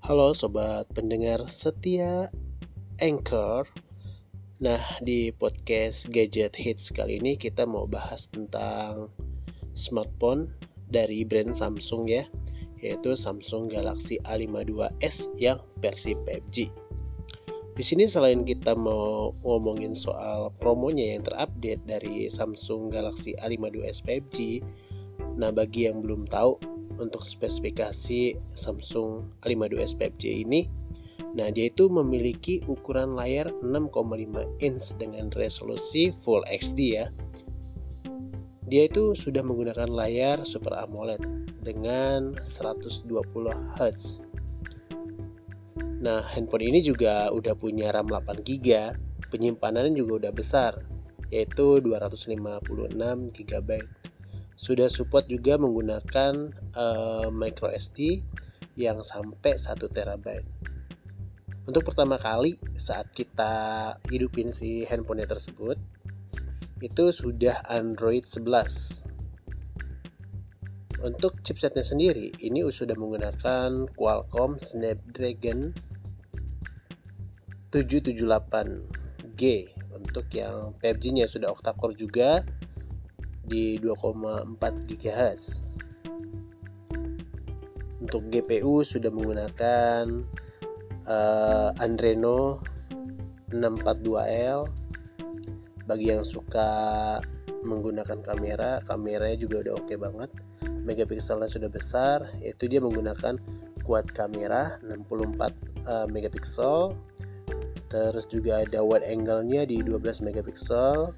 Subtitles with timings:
[0.00, 2.32] Halo sobat pendengar setia
[3.04, 3.68] Anchor.
[4.56, 9.12] Nah, di podcast Gadget Hits kali ini kita mau bahas tentang
[9.76, 10.48] smartphone
[10.88, 12.24] dari brand Samsung ya,
[12.80, 16.72] yaitu Samsung Galaxy A52s yang versi 5G.
[17.76, 24.64] Di sini selain kita mau ngomongin soal promonya yang terupdate dari Samsung Galaxy A52s 5G,
[25.36, 30.80] nah bagi yang belum tahu untuk spesifikasi Samsung A52s 5G ini
[31.30, 37.06] Nah, dia itu memiliki ukuran layar 6,5 inch dengan resolusi Full HD ya.
[38.66, 41.22] Dia itu sudah menggunakan layar Super AMOLED
[41.62, 43.06] dengan 120
[43.78, 44.22] Hz.
[46.00, 48.94] Nah, handphone ini juga udah punya RAM 8 GB,
[49.30, 50.72] penyimpanannya juga udah besar,
[51.30, 52.34] yaitu 256
[53.36, 53.70] GB
[54.60, 58.20] sudah support juga menggunakan uh, micro SD
[58.76, 60.44] yang sampai 1 terabyte.
[61.64, 65.80] Untuk pertama kali saat kita hidupin si handphonenya tersebut
[66.84, 69.08] itu sudah Android 11.
[71.08, 75.72] Untuk chipsetnya sendiri ini sudah menggunakan Qualcomm Snapdragon
[77.72, 79.42] 778G
[79.96, 82.44] untuk yang 5G-nya sudah octa-core juga
[83.44, 84.56] di 2,4
[84.88, 85.44] GHz.
[88.00, 90.24] Untuk GPU sudah menggunakan
[91.04, 92.60] uh, Adreno
[93.52, 94.60] 642L.
[95.84, 96.70] Bagi yang suka
[97.66, 100.30] menggunakan kamera, kameranya juga udah oke okay banget.
[100.86, 103.36] Megapikselnya sudah besar, yaitu dia menggunakan
[103.84, 105.52] quad kamera 64
[105.84, 106.96] uh, megapiksel.
[107.90, 111.10] Terus juga ada wide angle-nya di 12 megapiksel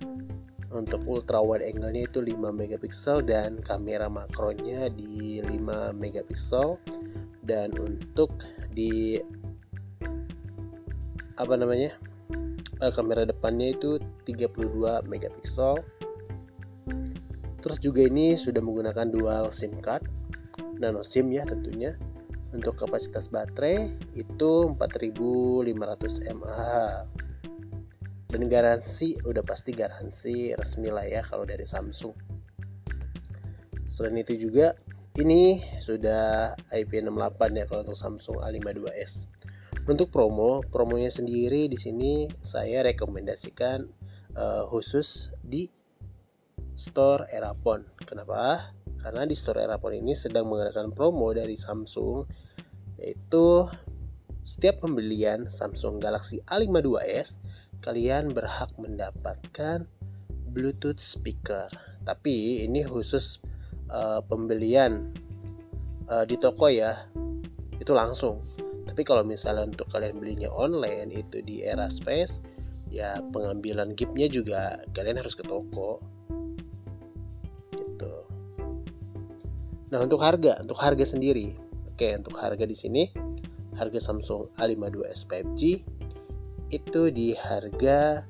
[0.72, 6.80] untuk ultra wide angle-nya itu 5 megapiksel dan kamera makronya di 5 megapiksel.
[7.42, 8.32] Dan untuk
[8.72, 9.18] di
[11.36, 11.92] apa namanya
[12.80, 15.78] uh, kamera depannya itu 32 megapiksel.
[17.62, 20.02] Terus juga ini sudah menggunakan dual SIM card
[20.82, 21.94] nano SIM ya tentunya.
[22.52, 27.08] Untuk kapasitas baterai itu 4500 mAh
[28.32, 32.16] dan garansi udah pasti garansi resmi lah ya kalau dari Samsung.
[33.84, 34.72] Selain itu juga
[35.20, 39.28] ini sudah IP68 ya kalau untuk Samsung A52s
[39.84, 43.82] untuk promo promonya sendiri di sini saya rekomendasikan
[44.38, 45.66] uh, khusus di
[46.78, 48.72] store Erapon kenapa?
[49.02, 52.24] Karena di store Erapon ini sedang mengadakan promo dari Samsung
[53.02, 53.66] yaitu
[54.46, 57.42] setiap pembelian Samsung Galaxy A52s
[57.82, 59.84] kalian berhak mendapatkan
[60.54, 61.66] Bluetooth speaker.
[62.06, 63.42] Tapi ini khusus
[63.90, 65.10] uh, pembelian
[66.06, 67.10] uh, di toko ya,
[67.82, 68.40] itu langsung.
[68.86, 72.42] Tapi kalau misalnya untuk kalian belinya online itu di era space,
[72.92, 75.98] ya pengambilan giftnya juga kalian harus ke toko.
[77.74, 78.14] Gitu.
[79.90, 81.56] Nah untuk harga, untuk harga sendiri,
[81.92, 83.02] oke untuk harga di sini
[83.72, 85.62] harga Samsung A52s 5G
[86.72, 88.24] itu di harga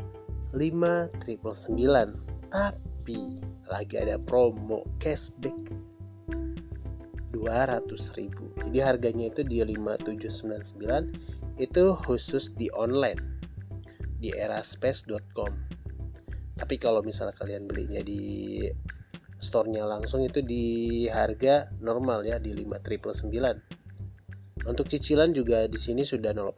[0.51, 3.39] 5.999 tapi
[3.71, 5.55] lagi ada promo cashback
[7.31, 13.23] 200.000 jadi harganya itu di 5799 itu khusus di online
[14.19, 15.55] di eraspace.com
[16.59, 18.67] tapi kalau misalnya kalian belinya di
[19.39, 23.83] store-nya langsung itu di harga normal ya di 5.999
[24.63, 26.55] untuk cicilan juga di sini sudah 0%.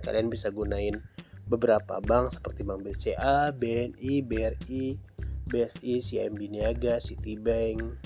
[0.00, 0.96] Kalian bisa gunain
[1.46, 4.96] beberapa bank seperti Bank BCA, BNI, BRI,
[5.50, 7.98] BSI, CIMB Niaga, Citibank,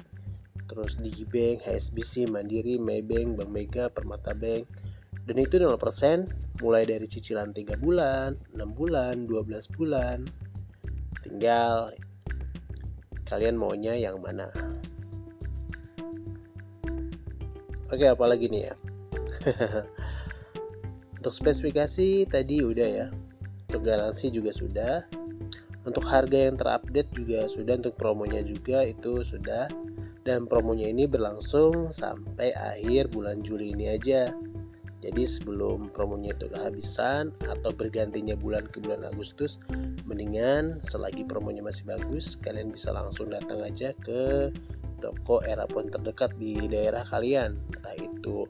[0.66, 4.66] terus Digibank, HSBC, Mandiri, Maybank, Bank Mega, Permata Bank.
[5.26, 5.74] Dan itu 0%
[6.62, 10.26] mulai dari cicilan 3 bulan, 6 bulan, 12 bulan.
[11.22, 11.94] Tinggal
[13.26, 14.50] kalian maunya yang mana.
[17.90, 18.74] Oke, apalagi nih ya.
[21.18, 23.06] Untuk spesifikasi tadi udah ya
[23.76, 25.04] untuk garansi juga sudah.
[25.84, 27.76] Untuk harga yang terupdate juga sudah.
[27.76, 29.68] Untuk promonya juga itu sudah.
[30.24, 34.32] Dan promonya ini berlangsung sampai akhir bulan Juli ini aja.
[35.04, 39.60] Jadi sebelum promonya itu kehabisan atau bergantinya bulan ke bulan Agustus
[40.08, 44.50] mendingan selagi promonya masih bagus kalian bisa langsung datang aja ke
[44.98, 47.60] toko Erapon terdekat di daerah kalian.
[47.76, 48.48] Entah itu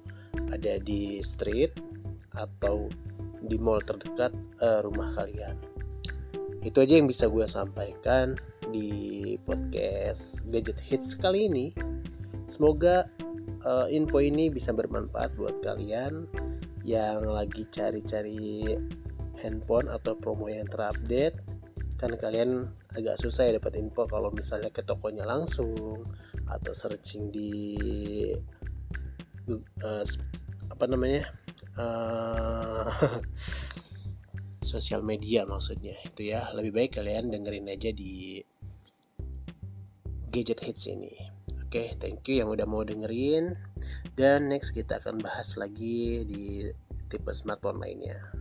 [0.55, 1.77] ada di street
[2.33, 2.89] atau
[3.45, 4.33] di mall terdekat
[4.65, 5.57] uh, rumah kalian.
[6.65, 8.35] Itu aja yang bisa gue sampaikan
[8.73, 11.67] di podcast Gadget Hits kali ini.
[12.51, 13.07] Semoga
[13.67, 16.27] uh, info ini bisa bermanfaat buat kalian
[16.87, 18.79] yang lagi cari-cari
[19.43, 21.37] handphone atau promo yang terupdate
[21.97, 26.05] kan kalian agak susah ya dapat info kalau misalnya ke tokonya langsung
[26.47, 27.51] atau searching di
[29.81, 30.05] uh,
[30.69, 31.25] apa namanya
[31.77, 32.91] uh,
[34.73, 36.51] sosial media maksudnya itu ya.
[36.53, 38.45] Lebih baik kalian dengerin aja di
[40.35, 41.15] gadget hits ini.
[41.67, 43.57] Oke okay, thank you yang udah mau dengerin.
[44.17, 46.69] Dan next kita akan bahas lagi di
[47.09, 48.36] tipe smartphone lainnya